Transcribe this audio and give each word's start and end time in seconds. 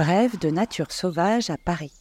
Brève 0.00 0.38
de 0.38 0.48
nature 0.48 0.92
sauvage 0.92 1.50
à 1.50 1.58
Paris. 1.58 1.92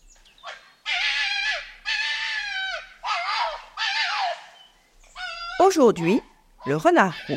Aujourd'hui, 5.59 6.22
le 6.66 6.77
renard 6.77 7.14
roux. 7.27 7.35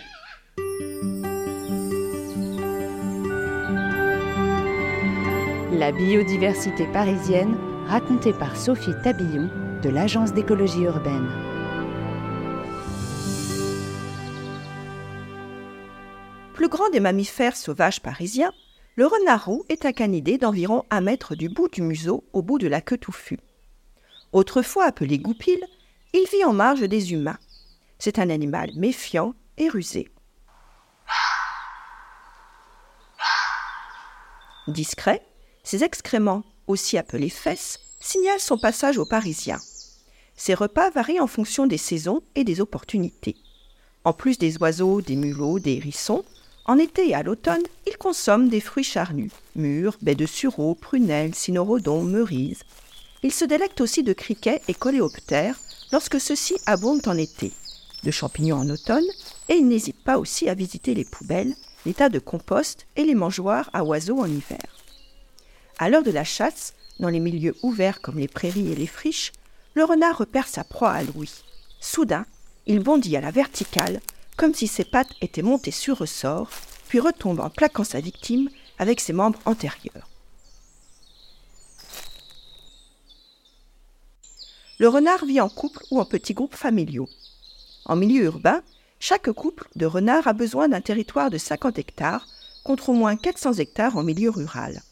La 5.72 5.90
biodiversité 5.90 6.86
parisienne 6.92 7.56
racontée 7.88 8.32
par 8.32 8.56
Sophie 8.56 8.94
Tabillon 9.02 9.50
de 9.82 9.88
l'Agence 9.88 10.32
d'écologie 10.32 10.82
urbaine. 10.82 11.28
Plus 16.54 16.68
grand 16.68 16.88
des 16.90 17.00
mammifères 17.00 17.56
sauvages 17.56 18.00
parisiens, 18.00 18.52
le 18.94 19.06
renard 19.06 19.46
roux 19.46 19.64
est 19.68 19.86
un 19.86 19.92
canidé 19.92 20.36
d'environ 20.36 20.84
un 20.90 21.00
mètre 21.00 21.34
du 21.34 21.48
bout 21.48 21.68
du 21.68 21.82
museau 21.82 22.24
au 22.32 22.42
bout 22.42 22.58
de 22.58 22.68
la 22.68 22.80
queue 22.80 22.98
touffue. 22.98 23.38
Autrefois 24.32 24.84
appelé 24.84 25.18
goupil, 25.18 25.64
il 26.12 26.26
vit 26.30 26.44
en 26.44 26.52
marge 26.52 26.82
des 26.82 27.12
humains. 27.12 27.38
C'est 27.98 28.18
un 28.18 28.28
animal 28.28 28.70
méfiant 28.76 29.34
et 29.56 29.68
rusé. 29.68 30.08
Discret, 34.68 35.26
ses 35.64 35.84
excréments, 35.84 36.44
aussi 36.66 36.98
appelés 36.98 37.30
fesses, 37.30 37.80
signalent 38.00 38.40
son 38.40 38.58
passage 38.58 38.98
aux 38.98 39.06
Parisiens. 39.06 39.60
Ses 40.36 40.54
repas 40.54 40.90
varient 40.90 41.20
en 41.20 41.26
fonction 41.26 41.66
des 41.66 41.78
saisons 41.78 42.22
et 42.34 42.44
des 42.44 42.60
opportunités. 42.60 43.36
En 44.04 44.12
plus 44.12 44.38
des 44.38 44.58
oiseaux, 44.58 45.00
des 45.00 45.16
mulots, 45.16 45.58
des 45.58 45.74
hérissons, 45.76 46.24
en 46.64 46.78
été 46.78 47.08
et 47.08 47.14
à 47.14 47.22
l'automne, 47.22 47.62
il 47.86 47.96
consomme 47.96 48.48
des 48.48 48.60
fruits 48.60 48.84
charnus, 48.84 49.32
mûres, 49.56 49.96
baies 50.00 50.14
de 50.14 50.26
sureau, 50.26 50.74
prunelles, 50.74 51.34
cynorhodons, 51.34 52.02
meurises. 52.02 52.62
Il 53.22 53.32
se 53.32 53.44
délecte 53.44 53.80
aussi 53.80 54.02
de 54.02 54.12
criquets 54.12 54.62
et 54.68 54.74
coléoptères 54.74 55.58
lorsque 55.90 56.20
ceux-ci 56.20 56.54
abondent 56.66 57.06
en 57.06 57.16
été, 57.16 57.52
de 58.04 58.10
champignons 58.10 58.58
en 58.58 58.70
automne, 58.70 59.04
et 59.48 59.54
il 59.54 59.66
n'hésite 59.66 60.02
pas 60.02 60.18
aussi 60.18 60.48
à 60.48 60.54
visiter 60.54 60.94
les 60.94 61.04
poubelles, 61.04 61.54
les 61.84 61.94
tas 61.94 62.08
de 62.08 62.18
compost 62.18 62.86
et 62.96 63.04
les 63.04 63.14
mangeoires 63.14 63.68
à 63.72 63.84
oiseaux 63.84 64.20
en 64.20 64.26
hiver. 64.26 64.62
À 65.78 65.88
l'heure 65.90 66.04
de 66.04 66.10
la 66.10 66.24
chasse, 66.24 66.74
dans 67.00 67.08
les 67.08 67.20
milieux 67.20 67.56
ouverts 67.62 68.00
comme 68.00 68.18
les 68.18 68.28
prairies 68.28 68.70
et 68.70 68.76
les 68.76 68.86
friches, 68.86 69.32
le 69.74 69.84
renard 69.84 70.18
repère 70.18 70.46
sa 70.46 70.62
proie 70.62 70.92
à 70.92 71.02
Louis. 71.02 71.32
Soudain, 71.80 72.24
il 72.66 72.78
bondit 72.78 73.16
à 73.16 73.20
la 73.20 73.32
verticale, 73.32 74.00
comme 74.36 74.54
si 74.54 74.66
ses 74.66 74.84
pattes 74.84 75.14
étaient 75.20 75.42
montées 75.42 75.70
sur 75.70 75.98
ressort, 75.98 76.50
puis 76.88 77.00
retombe 77.00 77.40
en 77.40 77.50
plaquant 77.50 77.84
sa 77.84 78.00
victime 78.00 78.48
avec 78.78 79.00
ses 79.00 79.12
membres 79.12 79.38
antérieurs. 79.44 80.08
Le 84.78 84.88
renard 84.88 85.24
vit 85.24 85.40
en 85.40 85.48
couple 85.48 85.84
ou 85.90 86.00
en 86.00 86.04
petits 86.04 86.34
groupes 86.34 86.56
familiaux. 86.56 87.08
En 87.84 87.94
milieu 87.94 88.24
urbain, 88.24 88.62
chaque 88.98 89.30
couple 89.30 89.68
de 89.76 89.86
renards 89.86 90.26
a 90.26 90.32
besoin 90.32 90.68
d'un 90.68 90.80
territoire 90.80 91.30
de 91.30 91.38
50 91.38 91.78
hectares 91.78 92.26
contre 92.64 92.88
au 92.88 92.92
moins 92.92 93.16
400 93.16 93.54
hectares 93.54 93.96
en 93.96 94.02
milieu 94.02 94.30
rural. 94.30 94.82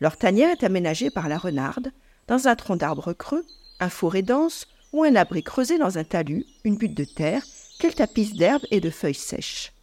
Leur 0.00 0.16
tanière 0.16 0.50
est 0.50 0.64
aménagée 0.64 1.10
par 1.10 1.28
la 1.28 1.38
renarde, 1.38 1.92
dans 2.26 2.48
un 2.48 2.56
tronc 2.56 2.76
d'arbre 2.76 3.12
creux, 3.12 3.44
un 3.80 3.88
fourré 3.88 4.22
dense 4.22 4.66
ou 4.92 5.04
un 5.04 5.14
abri 5.14 5.42
creusé 5.42 5.78
dans 5.78 5.98
un 5.98 6.04
talus, 6.04 6.44
une 6.64 6.76
butte 6.76 6.94
de 6.94 7.04
terre, 7.04 7.42
qu'elle 7.84 7.94
tapisse 7.94 8.32
d'herbes 8.32 8.64
et 8.70 8.80
de 8.80 8.88
feuilles 8.88 9.12
sèches. 9.12 9.74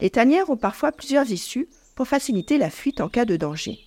Les 0.00 0.08
tanières 0.08 0.48
ont 0.48 0.56
parfois 0.56 0.90
plusieurs 0.90 1.30
issues 1.30 1.68
pour 1.96 2.08
faciliter 2.08 2.56
la 2.56 2.70
fuite 2.70 3.02
en 3.02 3.10
cas 3.10 3.26
de 3.26 3.36
danger. 3.36 3.78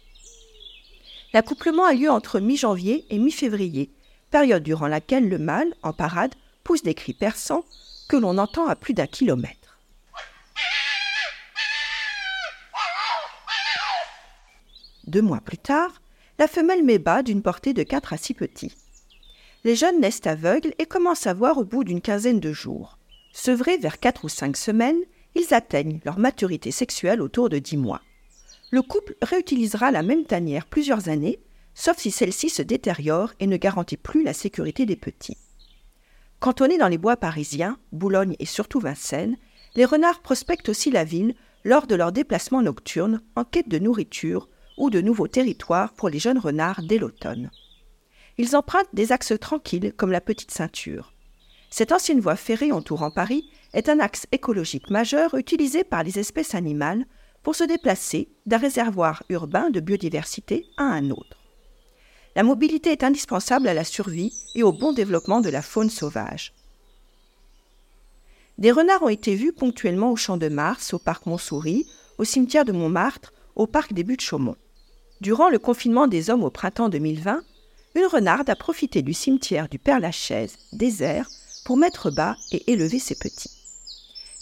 L'accouplement 1.33 1.85
a 1.85 1.95
lieu 1.95 2.11
entre 2.11 2.39
mi-janvier 2.39 3.07
et 3.09 3.17
mi-février, 3.17 3.89
période 4.29 4.61
durant 4.61 4.85
laquelle 4.85 5.29
le 5.29 5.39
mâle, 5.39 5.73
en 5.81 5.93
parade, 5.93 6.35
pousse 6.63 6.83
des 6.83 6.93
cris 6.93 7.15
perçants 7.15 7.65
que 8.07 8.17
l'on 8.17 8.37
entend 8.37 8.67
à 8.67 8.75
plus 8.75 8.93
d'un 8.93 9.07
kilomètre. 9.07 9.79
Deux 15.07 15.23
mois 15.23 15.41
plus 15.41 15.57
tard, 15.57 16.03
la 16.37 16.47
femelle 16.47 16.83
met 16.83 16.99
bas 16.99 17.23
d'une 17.23 17.41
portée 17.41 17.73
de 17.73 17.81
4 17.81 18.13
à 18.13 18.17
6 18.17 18.35
petits. 18.35 18.73
Les 19.63 19.75
jeunes 19.75 20.01
naissent 20.01 20.27
aveugles 20.27 20.75
et 20.77 20.85
commencent 20.85 21.25
à 21.25 21.33
voir 21.33 21.57
au 21.57 21.63
bout 21.63 21.83
d'une 21.83 22.01
quinzaine 22.01 22.39
de 22.39 22.53
jours. 22.53 22.96
Sevrés 23.39 23.77
vers 23.77 23.99
4 23.99 24.25
ou 24.25 24.29
5 24.29 24.57
semaines, 24.57 24.99
ils 25.35 25.53
atteignent 25.53 25.99
leur 26.05 26.17
maturité 26.17 26.71
sexuelle 26.71 27.21
autour 27.21 27.49
de 27.49 27.59
10 27.59 27.77
mois. 27.77 28.01
Le 28.71 28.81
couple 28.81 29.15
réutilisera 29.21 29.91
la 29.91 30.01
même 30.01 30.25
tanière 30.25 30.65
plusieurs 30.65 31.07
années, 31.07 31.39
sauf 31.75 31.97
si 31.97 32.09
celle-ci 32.09 32.49
se 32.49 32.63
détériore 32.63 33.33
et 33.39 33.45
ne 33.45 33.55
garantit 33.55 33.95
plus 33.95 34.23
la 34.23 34.33
sécurité 34.33 34.87
des 34.87 34.95
petits. 34.95 35.37
Cantonnés 36.39 36.79
dans 36.79 36.87
les 36.87 36.97
bois 36.97 37.15
parisiens, 37.15 37.77
Boulogne 37.91 38.35
et 38.39 38.47
surtout 38.47 38.79
Vincennes, 38.79 39.37
les 39.75 39.85
renards 39.85 40.23
prospectent 40.23 40.69
aussi 40.69 40.89
la 40.89 41.03
ville 41.03 41.35
lors 41.63 41.85
de 41.85 41.93
leurs 41.93 42.11
déplacements 42.11 42.63
nocturnes 42.63 43.21
en 43.35 43.43
quête 43.43 43.69
de 43.69 43.77
nourriture 43.77 44.49
ou 44.79 44.89
de 44.89 44.99
nouveaux 44.99 45.27
territoires 45.27 45.93
pour 45.93 46.09
les 46.09 46.19
jeunes 46.19 46.39
renards 46.39 46.81
dès 46.81 46.97
l'automne. 46.97 47.51
Ils 48.39 48.55
empruntent 48.55 48.93
des 48.93 49.11
axes 49.11 49.39
tranquilles 49.39 49.93
comme 49.95 50.11
la 50.11 50.21
Petite 50.21 50.51
Ceinture. 50.51 51.13
Cette 51.69 51.91
ancienne 51.91 52.19
voie 52.19 52.35
ferrée 52.35 52.71
entourant 52.71 53.11
Paris 53.11 53.49
est 53.73 53.89
un 53.89 53.99
axe 53.99 54.25
écologique 54.31 54.89
majeur 54.89 55.35
utilisé 55.35 55.83
par 55.83 56.03
les 56.03 56.19
espèces 56.19 56.55
animales 56.55 57.05
pour 57.43 57.55
se 57.55 57.63
déplacer 57.63 58.29
d'un 58.45 58.57
réservoir 58.57 59.23
urbain 59.29 59.69
de 59.69 59.79
biodiversité 59.79 60.65
à 60.77 60.83
un 60.83 61.11
autre. 61.11 61.37
La 62.35 62.43
mobilité 62.43 62.91
est 62.91 63.03
indispensable 63.03 63.67
à 63.67 63.73
la 63.73 63.83
survie 63.83 64.33
et 64.55 64.63
au 64.63 64.71
bon 64.71 64.93
développement 64.93 65.41
de 65.41 65.49
la 65.49 65.61
faune 65.61 65.89
sauvage. 65.89 66.53
Des 68.57 68.71
renards 68.71 69.03
ont 69.03 69.09
été 69.09 69.35
vus 69.35 69.53
ponctuellement 69.53 70.11
au 70.11 70.15
Champ 70.15 70.37
de 70.37 70.49
Mars, 70.49 70.93
au 70.93 70.99
parc 70.99 71.25
Montsouris, 71.25 71.87
au 72.17 72.23
cimetière 72.23 72.65
de 72.65 72.71
Montmartre, 72.71 73.33
au 73.55 73.67
parc 73.67 73.93
des 73.93 74.03
Buttes-Chaumont. 74.03 74.55
Durant 75.21 75.49
le 75.49 75.59
confinement 75.59 76.07
des 76.07 76.29
hommes 76.29 76.43
au 76.43 76.49
printemps 76.49 76.89
2020, 76.89 77.43
une 77.95 78.05
renarde 78.05 78.49
a 78.49 78.55
profité 78.55 79.01
du 79.01 79.13
cimetière 79.13 79.67
du 79.67 79.79
Père-Lachaise, 79.79 80.57
désert, 80.73 81.27
pour 81.67 81.75
mettre 81.75 82.11
bas 82.11 82.37
et 82.53 82.71
élever 82.71 82.97
ses 82.97 83.15
petits. 83.15 83.51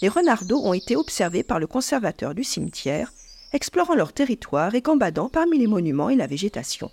Les 0.03 0.09
renardeaux 0.09 0.61
ont 0.63 0.73
été 0.73 0.95
observés 0.95 1.41
par 1.41 1.59
le 1.59 1.65
conservateur 1.65 2.35
du 2.35 2.43
cimetière, 2.43 3.11
explorant 3.51 3.95
leur 3.95 4.13
territoire 4.13 4.75
et 4.75 4.81
gambadant 4.83 5.27
parmi 5.27 5.57
les 5.57 5.65
monuments 5.65 6.11
et 6.11 6.15
la 6.15 6.27
végétation. 6.27 6.91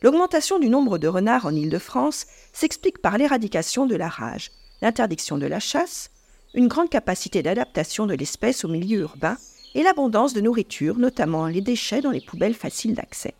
L'augmentation 0.00 0.58
du 0.58 0.70
nombre 0.70 0.96
de 0.96 1.08
renards 1.08 1.44
en 1.44 1.54
Île-de-France 1.54 2.24
s'explique 2.54 3.02
par 3.02 3.18
l'éradication 3.18 3.84
de 3.84 3.96
la 3.96 4.08
rage, 4.08 4.50
l'interdiction 4.80 5.36
de 5.36 5.46
la 5.46 5.60
chasse, 5.60 6.10
une 6.54 6.68
grande 6.68 6.88
capacité 6.88 7.42
d'adaptation 7.42 8.06
de 8.06 8.14
l'espèce 8.14 8.64
au 8.64 8.68
milieu 8.68 9.00
urbain 9.00 9.36
et 9.74 9.82
l'abondance 9.82 10.32
de 10.32 10.40
nourriture, 10.40 10.96
notamment 10.96 11.48
les 11.48 11.60
déchets 11.60 12.00
dans 12.00 12.12
les 12.12 12.22
poubelles 12.22 12.54
faciles 12.54 12.94
d'accès. 12.94 13.34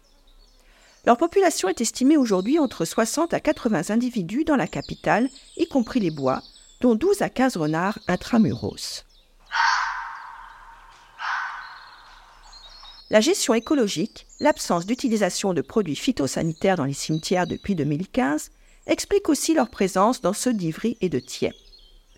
Leur 1.09 1.17
population 1.17 1.71
est 1.71 1.81
estimée 1.81 2.19
aujourd'hui 2.19 2.59
entre 2.59 2.85
60 2.85 3.33
à 3.33 3.41
80 3.41 3.89
individus 3.89 4.45
dans 4.45 4.57
la 4.57 4.67
capitale, 4.67 5.31
y 5.57 5.67
compris 5.67 6.01
les 6.01 6.11
bois, 6.11 6.43
dont 6.83 6.95
12 6.97 7.23
à 7.23 7.31
15 7.31 7.57
renards 7.57 7.99
intramuros. 8.09 9.07
La 13.09 13.23
gestion 13.23 13.55
écologique, 13.55 14.27
l'absence 14.39 14.85
d'utilisation 14.85 15.55
de 15.55 15.63
produits 15.63 15.97
phytosanitaires 15.97 16.77
dans 16.77 16.85
les 16.85 16.93
cimetières 16.93 17.47
depuis 17.47 17.75
2015 17.75 18.51
explique 18.87 19.31
aussi 19.31 19.55
leur 19.55 19.71
présence 19.71 20.21
dans 20.21 20.35
ceux 20.35 20.53
d'Ivry 20.53 20.99
et 21.01 21.09
de 21.09 21.21
Thiers. 21.21 21.55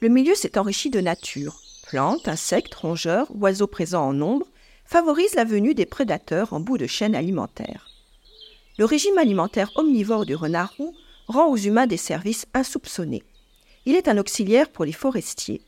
Le 0.00 0.08
milieu 0.08 0.34
s'est 0.34 0.58
enrichi 0.58 0.90
de 0.90 1.00
nature. 1.00 1.60
Plantes, 1.86 2.26
insectes, 2.26 2.74
rongeurs, 2.74 3.28
oiseaux 3.36 3.68
présents 3.68 4.08
en 4.08 4.14
nombre 4.14 4.48
favorisent 4.84 5.36
la 5.36 5.44
venue 5.44 5.74
des 5.74 5.86
prédateurs 5.86 6.52
en 6.52 6.58
bout 6.58 6.76
de 6.76 6.88
chaîne 6.88 7.14
alimentaire. 7.14 7.89
Le 8.80 8.86
régime 8.86 9.18
alimentaire 9.18 9.70
omnivore 9.74 10.24
du 10.24 10.34
renard 10.34 10.72
roux 10.78 10.94
rend 11.26 11.48
aux 11.48 11.56
humains 11.58 11.86
des 11.86 11.98
services 11.98 12.46
insoupçonnés. 12.54 13.22
Il 13.84 13.94
est 13.94 14.08
un 14.08 14.16
auxiliaire 14.16 14.70
pour 14.70 14.86
les 14.86 14.92
forestiers. 14.92 15.60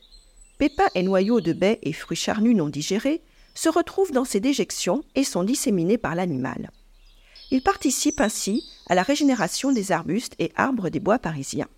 Pépins 0.57 0.89
et 0.95 1.03
noyaux 1.03 1.39
de 1.39 1.53
baies 1.53 1.77
et 1.83 1.93
fruits 1.93 2.17
charnus 2.17 2.55
non 2.55 2.69
digérés 2.69 3.21
se 3.53 3.69
retrouvent 3.69 4.13
dans 4.13 4.25
ses 4.25 4.39
déjections 4.39 5.03
et 5.13 5.23
sont 5.23 5.43
disséminés 5.43 5.99
par 5.99 6.15
l'animal. 6.15 6.71
Il 7.51 7.61
participe 7.61 8.19
ainsi 8.19 8.63
à 8.87 8.95
la 8.95 9.03
régénération 9.03 9.71
des 9.71 9.91
arbustes 9.91 10.33
et 10.39 10.51
arbres 10.55 10.89
des 10.89 10.99
bois 10.99 11.19
parisiens. 11.19 11.69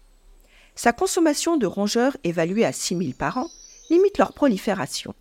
Sa 0.74 0.94
consommation 0.94 1.58
de 1.58 1.66
rongeurs 1.66 2.16
évaluée 2.24 2.64
à 2.64 2.72
6000 2.72 3.14
par 3.14 3.40
an 3.40 3.50
limite 3.90 4.20
leur 4.20 4.32
prolifération. 4.32 5.14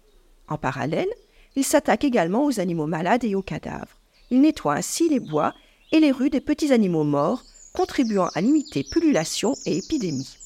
En 0.46 0.58
parallèle, 0.58 1.11
il 1.56 1.64
s'attaque 1.64 2.05
également 2.05 2.44
aux 2.44 2.61
animaux 2.61 2.87
malades 2.87 3.25
et 3.25 3.34
aux 3.34 3.43
cadavres. 3.43 3.99
Il 4.31 4.43
nettoie 4.43 4.75
ainsi 4.75 5.08
les 5.08 5.19
bois 5.19 5.55
et 5.93 6.01
les 6.01 6.13
rues 6.13 6.31
des 6.31 6.41
petits 6.41 6.73
animaux 6.73 7.05
morts, 7.05 7.43
contribuant 7.73 8.29
à 8.35 8.41
limiter 8.41 8.85
pullulation 8.85 9.55
et 9.67 9.79
épidémies. 9.79 10.39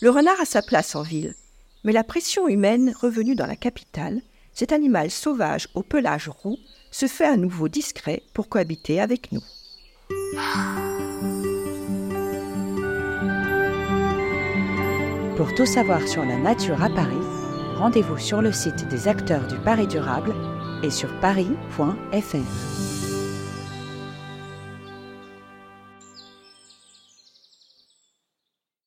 Le 0.00 0.10
renard 0.10 0.40
a 0.40 0.44
sa 0.44 0.62
place 0.62 0.94
en 0.94 1.02
ville, 1.02 1.34
mais 1.84 1.92
la 1.92 2.04
pression 2.04 2.48
humaine 2.48 2.94
revenue 3.00 3.34
dans 3.34 3.46
la 3.46 3.56
capitale 3.56 4.22
cet 4.54 4.72
animal 4.72 5.10
sauvage 5.10 5.68
au 5.74 5.82
pelage 5.82 6.28
roux 6.28 6.58
se 6.90 7.06
fait 7.06 7.26
à 7.26 7.36
nouveau 7.36 7.68
discret 7.68 8.22
pour 8.32 8.48
cohabiter 8.48 9.00
avec 9.00 9.32
nous. 9.32 9.42
Pour 15.36 15.52
tout 15.56 15.66
savoir 15.66 16.06
sur 16.06 16.24
la 16.24 16.36
nature 16.36 16.80
à 16.82 16.88
Paris, 16.88 17.16
rendez-vous 17.76 18.18
sur 18.18 18.40
le 18.40 18.52
site 18.52 18.86
des 18.86 19.08
acteurs 19.08 19.48
du 19.48 19.56
Paris 19.56 19.88
durable 19.88 20.32
et 20.84 20.90
sur 20.90 21.12
paris.fr. 21.20 22.93